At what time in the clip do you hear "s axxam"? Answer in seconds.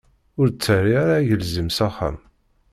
1.71-2.17